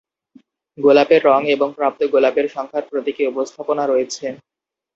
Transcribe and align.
গোলাপের 0.77 1.21
রঙ 1.25 1.41
এবং 1.55 1.69
প্রাপ্ত 1.77 2.01
গোলাপের 2.13 2.47
সংখ্যার 2.55 2.85
প্রতীকী 2.89 3.23
উপস্থাপনা 3.27 3.83
রয়েছে। 3.87 4.25